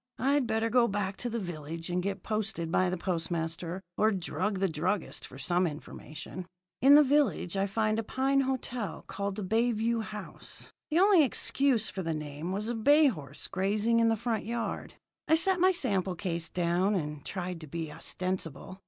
I'd 0.17 0.47
better 0.47 0.71
go 0.71 0.87
back 0.87 1.15
to 1.17 1.29
the 1.29 1.37
village 1.37 1.91
and 1.91 2.01
get 2.01 2.23
posted 2.23 2.71
by 2.71 2.89
the 2.89 2.97
postmaster, 2.97 3.83
or 3.97 4.11
drug 4.11 4.57
the 4.57 4.67
druggist 4.67 5.27
for 5.27 5.37
some 5.37 5.67
information. 5.67 6.47
"In 6.81 6.95
the 6.95 7.03
village 7.03 7.55
I 7.55 7.67
found 7.67 7.99
a 7.99 8.03
pine 8.03 8.41
hotel 8.41 9.03
called 9.05 9.35
the 9.35 9.43
Bay 9.43 9.71
View 9.71 10.01
House. 10.01 10.71
The 10.89 10.97
only 10.97 11.21
excuse 11.23 11.91
for 11.91 12.01
the 12.01 12.15
name 12.15 12.51
was 12.51 12.67
a 12.67 12.73
bay 12.73 13.09
horse 13.09 13.45
grazing 13.47 13.99
in 13.99 14.09
the 14.09 14.17
front 14.17 14.43
yard. 14.43 14.95
I 15.27 15.35
set 15.35 15.59
my 15.59 15.71
sample 15.71 16.15
case 16.15 16.49
down, 16.49 16.95
and 16.95 17.23
tried 17.23 17.61
to 17.61 17.67
be 17.67 17.91
ostensible. 17.91 18.79